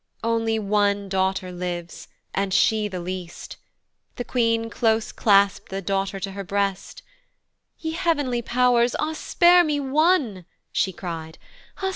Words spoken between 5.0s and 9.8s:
clasp'd the daughter to her breast: "Ye heav'nly pow'rs, ah spare me